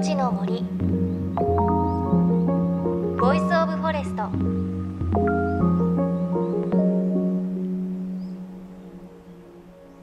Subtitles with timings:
[0.00, 0.62] 命の森。
[3.20, 4.30] Voice of Forest。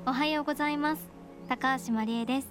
[0.06, 1.02] おはようございます。
[1.50, 2.48] 高橋万里恵です。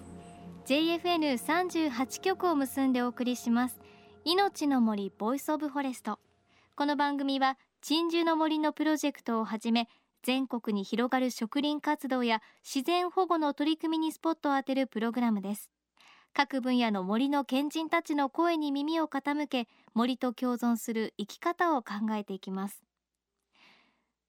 [0.67, 3.79] JFN38 局を結んでお送りします。
[4.25, 6.19] 命の森 Voice of Forest。
[6.75, 9.89] この番組は鎮守の森のプロジェクトをはじめ
[10.25, 15.71] 全国に広がる植林活動や自然保護の取り組みにスポットを当てるプログラムです。
[16.37, 22.86] 各分野の森の賢人たちの声に耳を傾け森と共存する生き方を考えていきます。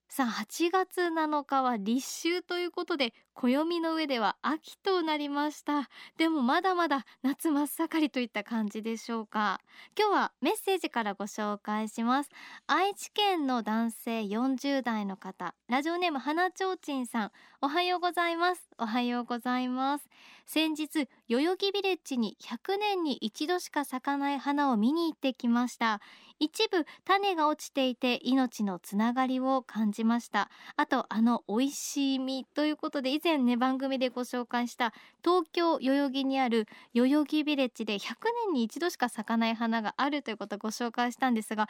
[0.09, 5.89] さあ8月7日は立秋ということで暦の上では秋となりました。
[6.17, 9.59] でもまだまだ夏真っ盛りといった感じでしょうか。
[9.99, 12.29] 今日はメッセージからご紹介します。
[12.65, 15.53] 愛知県の男性40代の方。
[15.67, 17.31] ラジオネーム花ちょうちんさん。
[17.61, 18.69] おはようございます。
[18.79, 20.07] おはようございます。
[20.47, 26.01] 先日代々木ビレッジに100年に一度しか咲かない花を見に行ってきました。
[26.39, 30.49] 一部種が落ちていて命のつながりを感じました。
[30.75, 38.15] あとあの美味しい実ということで以前ね番組でご紹介した東京代々木にある代々木ビレッジで100
[38.47, 41.67] 年に一度しか咲かない花があるということをご紹介したんですが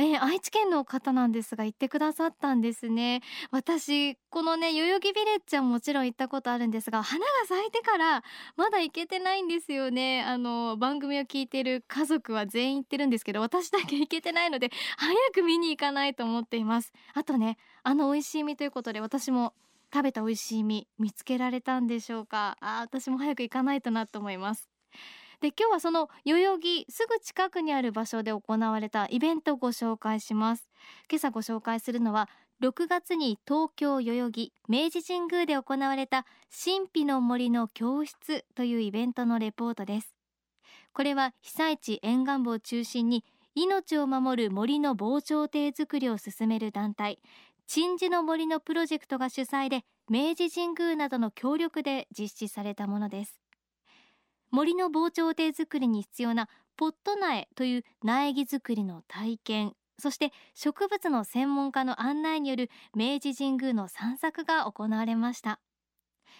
[0.00, 3.20] えー、愛知県の方なんですが行ってくださったんですね。
[3.50, 8.24] 私このね代々木ビレッジはもちろん行ったことあるんですが花が咲いてから
[8.56, 10.22] まだ行けてないんですよね。
[10.22, 16.94] あの番組を聞いてる家族は全員行ってるんですけど私だけ行けてないので早く見に行かないと思っています。
[17.12, 19.52] あとねあの美味しい実ということで私も
[19.92, 22.56] 食べた美味しい実見つけられたんでしょうか。
[22.60, 24.70] あ私も早く行かないとなと思います。
[25.40, 30.68] で今日はその代々木すぐ近くにある場所で行われたイベントをご紹介します。
[31.10, 32.28] 今朝ご紹介するのは
[32.62, 40.14] 6月に東京代々木明治神宮で行われた神秘の森の教室というイベントのレポートです。
[40.92, 43.24] これは被災地沿岸部を中心に
[43.54, 47.18] 命を守る森の防潮堤づくりを進める団体
[47.66, 53.40] 鎮守の森のプロジェクトが主催で明治神宮などの協力で実施されたものです。
[54.50, 65.60] 森の防潮堤作りに必要なポット苗という苗木作りの体験そして植物の専門家の案内による明治神宮の散策が行われました。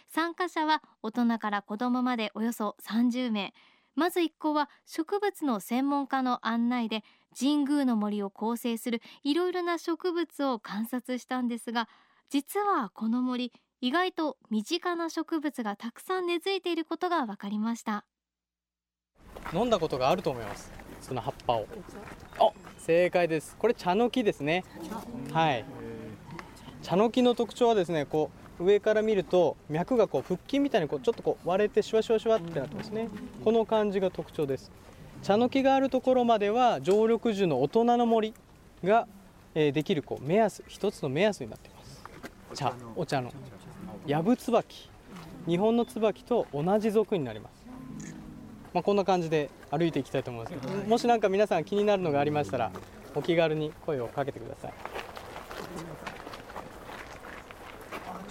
[0.08, 3.52] 参加者は大人から子どもまでおよそ30名。
[3.94, 7.04] まず一行は植物の専門家の案内で
[7.38, 11.88] 神宮の森を構成するいろいろな植物を観察したんですが
[12.30, 13.52] 実はこの森
[13.82, 18.04] 意外と身近な植物がたくさん根付いていることが分かりました。
[19.54, 20.70] 飲んだことがあると思います。
[21.00, 21.66] その葉っぱを。
[22.38, 23.56] あ正解です。
[23.58, 24.64] これ茶の木ですね。
[25.32, 25.64] はい。
[26.82, 33.08] 茶の木の特徴はですねこう上から見ると脈がこう腹筋みたいにこうちょっとこう割れてシュワシュワシュワってなってますね。
[33.42, 34.70] この感じが特徴です。
[35.22, 38.34] 茶の木があるところまでは常緑樹の大人の森
[38.84, 39.06] が、
[39.54, 42.02] えできるこう目安一つの目安になっています。
[42.54, 43.32] 茶お茶の。
[44.10, 44.90] ヤブツバキ。
[45.46, 47.52] 日本のツバキと同じ属になります、
[48.74, 52.72] まあ、こんな感じで歩いていきたいと思うんですけどもし何か皆さん気になるのがありましたら
[53.14, 54.72] お気軽に声をかけてください。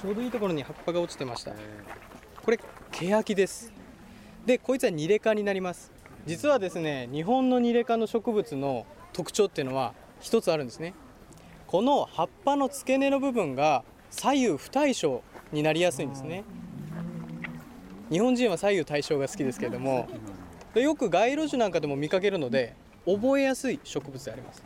[0.02, 1.54] ちょうどいいところに葉っぱが落ちてました。
[2.44, 2.60] これ
[2.92, 3.72] ケヤキです。
[4.46, 5.94] でこいつはニレ科になります。
[6.26, 10.94] 実はですね日本のニレ科の植物の特徴っていうのは一つあるんですね。
[11.68, 16.44] この葉っぱの付け根の部分が左右不対称になりやすいんですね。
[18.10, 20.08] 日本人は左右対称が好きですけれども
[20.74, 24.64] よく街路樹なんかでも見かけるので覚えやすい植物であります。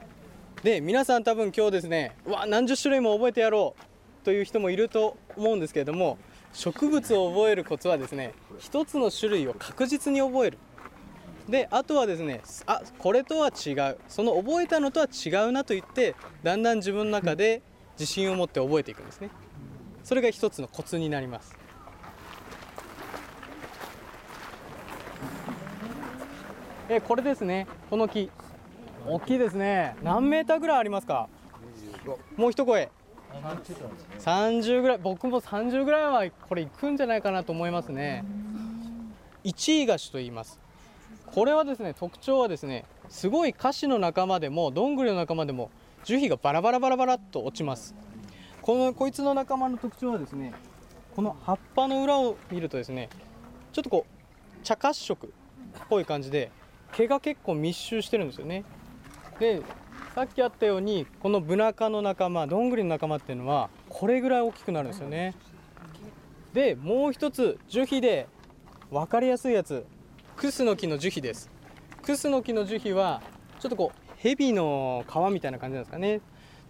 [0.64, 6.18] で皆さん多分今日ですねうわ何十種類も覚えてやろうという人もいると思うんですけれども
[6.54, 10.58] 植物を覚えるコツはですね一つの種類を確実に覚える。
[11.50, 13.98] であとはですねあこれとは違う。
[14.08, 17.62] その覚えたのとは違うなと言ってだんだん自分の中で
[18.00, 19.30] 自信を持って覚えていくんですね。
[20.04, 21.56] それが一つのコツになります。
[26.90, 27.68] えこれですね。
[27.90, 28.30] この木。
[29.08, 29.96] 大きいですね。
[30.04, 31.28] 何メーターぐらいありますか？
[32.36, 32.90] もう一声。
[34.20, 34.98] 30ぐらい。
[34.98, 38.24] 僕も30ぐらいはこれいくんじゃないかなと思いますね。
[39.44, 40.60] 一位菓子と言います。
[41.26, 45.72] これはですね特徴はですねすごい菓子の仲間でもどんぐりの仲間でも
[46.04, 47.96] 樹皮がバラバラバラバラっと落ちます。
[48.64, 50.54] このこいつの仲間の特徴はですね
[51.18, 53.10] この葉っぱの裏を見るとですね
[53.74, 55.30] ちょっとこう茶褐色っ
[55.90, 56.50] ぽい感じで
[56.94, 58.64] 毛が結構密集してるんですよね。
[59.38, 59.62] で
[60.16, 65.36] さっきあったようにこのブナ科の仲間どんぐりの仲間っていうのはこれぐらい大きくなるんですよね。
[66.54, 68.28] でもう一つ樹皮で
[68.92, 69.86] 分かりやすいやつ
[70.38, 71.50] クスノキの樹皮です。
[72.02, 73.22] クスノキの樹皮は
[73.60, 76.22] ちょっとこう蛇の皮みたいな感じなんですかね。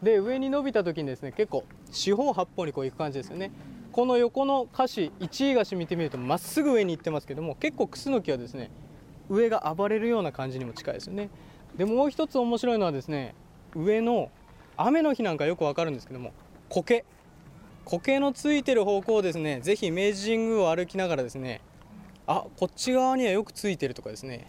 [0.03, 3.51] で上に伸びた時にですね結構四方八方にこう行く感じですよね。
[3.91, 8.71] この横の歌詞1位菓子見てみるとまっすぐ上に行ってますけども結構クスノキはですね
[9.29, 11.29] 上が暴れるような感じにも近いですよね。
[11.77, 13.33] でもう一つ面白いのはですね
[13.75, 14.29] 上の
[14.77, 16.33] 雨の日なんかよくわかるんですけども
[16.69, 17.05] 苔。
[17.85, 21.59] 苔のついてる方向をですねぜひ明治神宮を歩きながらですね
[22.25, 24.47] あこっち側にはよくついてるとかですね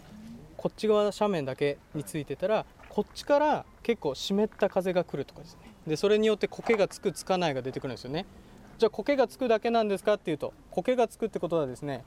[0.55, 2.65] こっち側斜面だけについてたら
[2.95, 5.69] こっちから結構湿った風が来るとかですね。
[5.85, 8.25] でそれによって苔がつくつかないが出てくるんですよね。
[8.77, 12.05] じゃあ苔がつくだけなんですかっていうと苔がつくってことはですね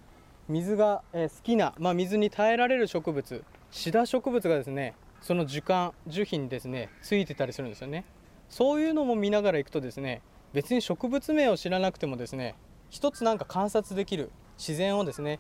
[0.49, 8.07] 水が好きな、まあ、水に耐えられる植物シダ植物がですねその樹幹樹皮にですねついてたりするんですよね。
[8.49, 10.23] そういうのも見ながら行くとですね
[10.55, 12.55] 別に植物名を知らなくてもですね
[12.89, 15.39] 一つなんか観察できる自然をですね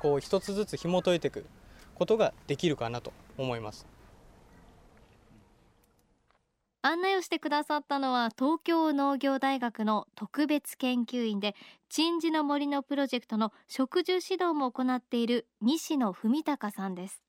[0.00, 1.46] こう一つずつ紐解いていく
[1.94, 3.91] ことができるかなと思います。
[6.84, 11.54] 案内をしてくださったのは東京農業大学の特別研究員で
[11.88, 17.22] 鎮守の森のプロジェクトの植樹指導も行っている西野文隆さんです。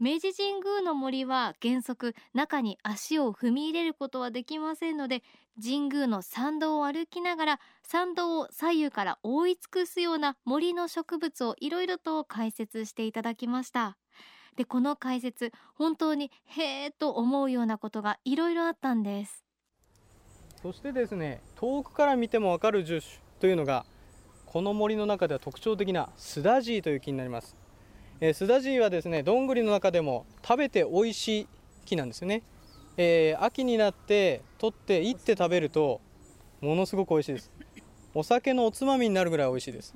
[0.00, 5.22] 明治神宮の森は原則中に足を踏み入れることはできませんので
[5.62, 13.98] 神宮の参道を歩きながら参道を左右から覆い尽くすような森の植物をいろいろと解説していただきました。
[14.60, 19.42] でこの解説本当にへえと思うようなことがいろいろあったんです。
[20.60, 23.86] そしてですね遠くから見てもわかる樹種というのが
[24.44, 27.56] この森の中では特徴的なスダジイという木になります。
[28.20, 31.48] えー、スダジイはですねどんぐりの中でも食べて美味しい
[31.86, 32.42] 木なんですよね、
[32.98, 36.02] えー、秋になって取っていって食べると
[36.60, 37.50] ものすごく美味しいです。
[38.12, 39.94] お酒のおつまみになるぐらい美味しいです。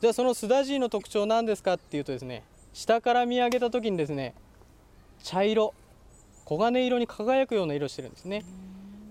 [0.00, 2.42] じゃあそのスダジイの特徴何ですかっていうとですね
[2.72, 4.34] 下から見上げた時にですね
[5.22, 5.74] 茶色
[6.46, 8.44] 黄金色に輝くような色してるんですね。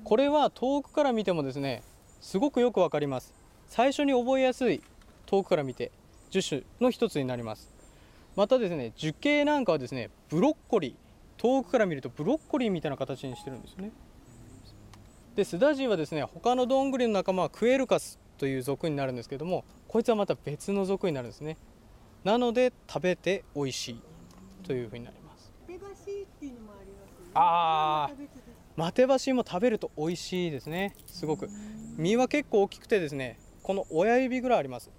[0.03, 1.83] これは遠くから見てもですね
[2.19, 3.33] すごくよくわかります。
[3.67, 4.81] 最初に覚えやすい
[5.25, 5.91] 遠くから見て
[6.29, 7.71] 樹種の一つになります。
[8.35, 10.93] またですね樹形なんかはですねブロッコリー
[11.37, 13.91] 遠くから見るとブロッコリーみたいな形にしてるんですね。
[15.35, 21.57] でスダジイはですね他のどんぐりの仲間はクエルカスという属になるんですけどもこいつはまた別の属になるんですね。
[22.23, 24.01] なので食べて美味しい
[24.63, 25.51] というふうになります。
[27.33, 28.11] ああ
[28.75, 30.95] マテバシも食べると美味しいですね。
[31.07, 31.49] すごく。
[31.97, 34.89] 実は結構大きくてですねこの親指ぐらいあります。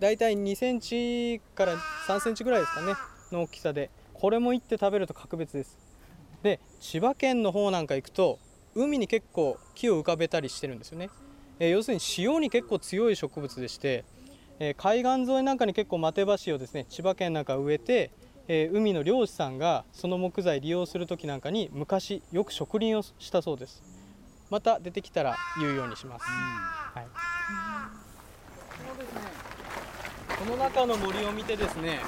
[0.00, 1.76] だいたい2センチから
[2.06, 2.94] 3センチぐらいですかね
[3.32, 3.90] の大きさで。
[4.14, 5.78] これもいって食べると格別です。
[6.42, 8.38] で千葉県の方なんか行くと
[8.74, 11.08] 海に結構木を浮かべたりしてるんですよね、
[11.58, 14.04] えー、要するに潮に結構強い植物でして、
[14.58, 18.10] えー、海岸沿いなんかに結構マテバシをですね千葉県なんか植えて、
[18.48, 23.82] えー、海の漁師さんがその木材利用する時なんかに昔よく植林をしたそうです。
[24.48, 27.06] また出てきたら言うようにします、はい
[28.76, 29.20] そうですね
[30.38, 31.98] この中の森を見てですね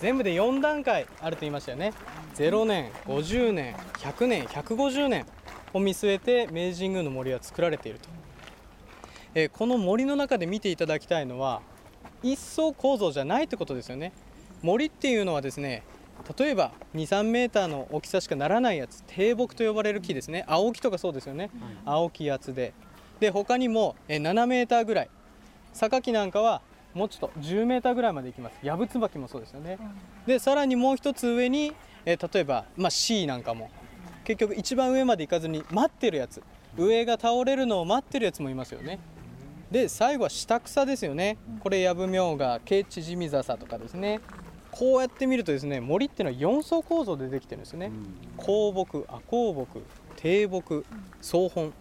[0.00, 1.94] 全部で4段階あると言いましたよね。
[2.34, 5.26] 0年50年100年150年
[5.72, 8.10] を見据えて明治神宮の森は作られていると、
[9.38, 11.60] えー、この森の中で見ていただきたいのは
[12.22, 14.12] 一層構造じゃないってことですよね。
[14.62, 15.84] 森っていうのはですね
[16.38, 20.46] 例えば23メーターの大きさしかならないやつ低木と呼ばれる木ですね。
[20.48, 21.50] 青木とかそうですよね、
[21.84, 22.72] 青木やつで。
[23.20, 25.10] で他にも7メーターぐらい。
[25.74, 26.62] 榊なんかは
[26.94, 28.56] もうちょっと10メーターぐらいまで行きます。
[28.62, 29.78] ヤブツバキもそうですよね、
[30.26, 31.74] でさらにもう一つ上に、
[32.06, 33.68] えー、例えば、まあ、C なんかも。
[34.24, 36.42] 結局一番上まで行かずに待ってるやつ。
[36.78, 38.98] 上が倒れるのを待ってるやつもいますよね
[39.70, 41.36] で最後は下草ですよね。
[41.60, 44.20] これヤブミョウガケチジミザサとかですね。
[44.70, 47.90] こうやって見るとですね森っていうのは4層構造でできてるんですよね。
[48.36, 49.82] 高木亜高木
[50.16, 50.84] 低木
[51.20, 51.72] 草本。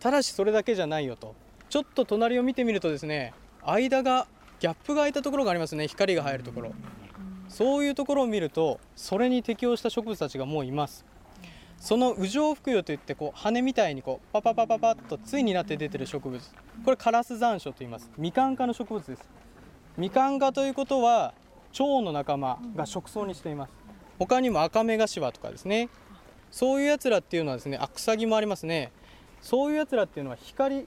[0.00, 1.34] ただしそれだけじゃないよと。
[1.68, 3.34] ちょっと隣を見てみるとですね
[3.64, 4.26] 間が
[4.60, 5.88] ギャップが空いたところがありますね。
[5.88, 6.72] 光が入るところ。
[7.48, 11.06] そういうところを見るとそれに適応した植物たちがもういます
[11.78, 16.42] その右上腹葉といってこう羽みたいにこうパパパパパッと対になって出てる植物。
[16.84, 18.10] これカラス残暑と言います。
[18.18, 19.22] みかん科の植物です。
[19.96, 21.34] みかん科ということは
[21.72, 23.72] 蝶の仲間が食草にしています。
[24.18, 25.88] 他にもアカメガシワとかですね。
[26.50, 28.90] そういうやつらっていうのはですねアクサギもありますね。
[29.40, 30.86] そういうやつらっていうのは光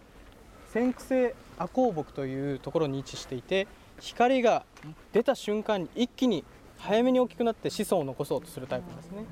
[0.73, 3.67] 先駆性亜光木というところに位置していて
[3.99, 4.65] 光が
[5.13, 6.43] 出た瞬間に一気に
[6.77, 9.23] 早めに大きくなって子孫を残そうとするタイプですね。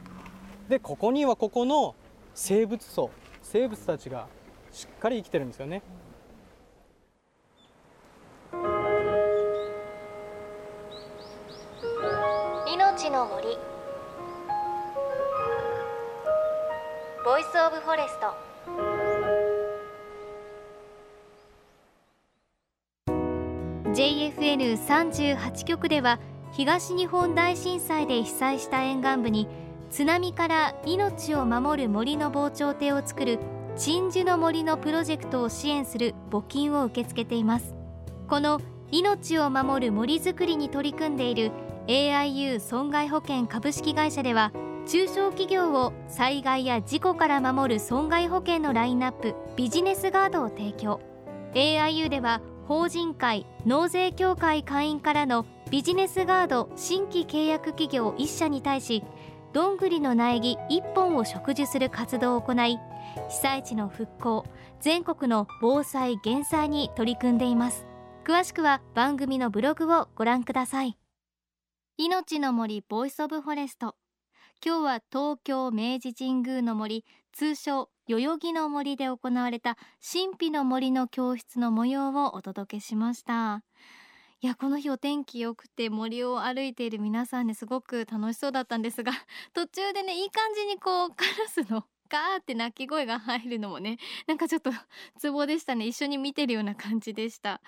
[0.70, 1.96] でここにはここの
[2.36, 3.10] 生物層
[3.42, 4.28] 生物たちが
[4.72, 5.82] しっかり生きてるんですよね。
[12.72, 13.58] 命の森
[17.26, 18.36] ボイス・オブ・フォレスト
[23.92, 24.26] J.
[24.28, 24.44] F.
[24.44, 24.78] N.
[24.78, 26.20] 三十八局では
[26.52, 29.48] 東日本大震災で被災した沿岸部に
[29.90, 33.40] 津波から命を守る森の防潮堤を作る
[33.76, 37.74] 鎮守の森のプロジェクトを支援する募金を受け付けています。
[38.28, 41.52] この命を守る森づくりに取り組んでいる
[41.88, 44.52] AIU 損害保険株式会社では
[44.88, 51.00] 中小企業を災害や事故から守る損害保険のラインナップビジネスガードを提供。
[51.54, 59.04] AIU では法人会納税協会会員からのビジネスガード新規契約企業1社に対し
[59.54, 62.78] どんぐりの苗木1本を植樹する活動を行い
[63.30, 64.46] 被災地の復興
[64.80, 67.86] 全国の防災減災に取り組んでいます。
[68.26, 70.98] 詳しくは番組のブログをご覧ください。
[71.98, 73.96] 命の森 Voice of Forest。
[74.64, 83.64] 今日は東京明治神宮の森通称代々木の森で行われた神秘の森の教室の模様をお届けしました。
[84.42, 89.12] いやこの日お天気良くて森を歩いている皆さんねすごく楽しそうだったんですが
[89.54, 94.72] 途中でねいい感じにこうカラスの ガーって鳴き声が入るのもねなんかちょっと
[95.20, 95.86] ツボでしたね。
[95.88, 97.62] 一緒に見てるような感じでした。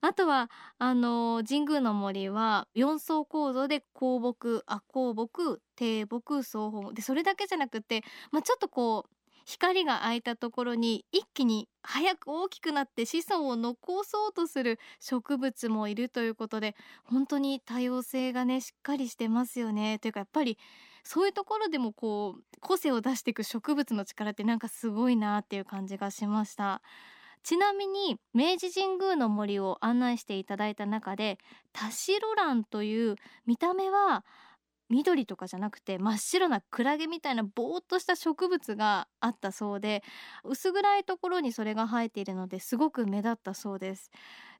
[0.00, 6.92] あとはあの神宮の森は4層構造で香木赤香木低木双方。
[6.92, 8.02] でそれだけじゃなくて、
[8.32, 9.15] まあ、ちょっとこう
[9.46, 16.74] 光が空いたところに一気に早く大きくなって子孫を残そうとする植物もいるということで
[17.04, 20.00] 本当に多様性がねしっかりしてますよね。
[20.00, 20.58] というかやっぱり
[21.04, 26.82] そういうところでもこう個性を出していく植物の力ってなんかすごいなっていう感じがしました。
[27.44, 31.38] ちなみに明治神宮の森を案内していただいた中で
[31.72, 33.14] 田代蘭という
[33.46, 34.24] 見た目は
[34.88, 40.02] 緑とかじゃなくて真っ白なクラゲみたいなぼーっとした植物があったそうで
[40.44, 44.10] 薄暗いところにそれが生えているのですごく目立ったそうです。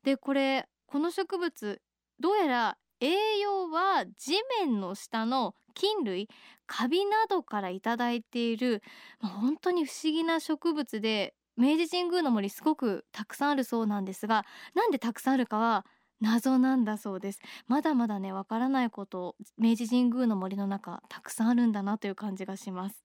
[0.03, 1.81] でこれこの植物
[2.21, 6.29] どうやら栄養は地面の下の菌類
[6.67, 8.83] カビなどから頂いている、
[9.21, 15.87] 本当に不思議な植物で明治神宮の森すごくたくさんあるそうなんですがなんでたくさんあるかは
[16.21, 17.41] 謎なんだそうです。
[17.67, 23.05] まだまだねわからないこと明治神宮の森の中たくさんあるんだなという感じがします。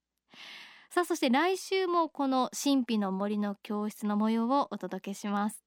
[0.90, 5.62] さあそして来週もこの神秘の森の教室の模様をお届けします。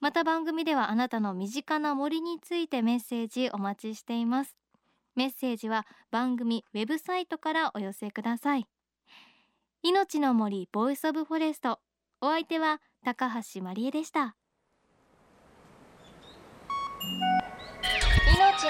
[0.00, 4.56] また番組ではあなたの身近な森についてメッセージお待ちしています。
[5.14, 8.66] メッセージは番組ウェブサイトからお寄せください。
[9.82, 11.80] 命の森 Voice of Forest。
[12.20, 14.34] お相手は高橋万里恵でした。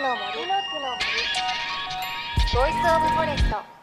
[0.00, 0.46] の森。
[2.54, 3.77] Voice of Forest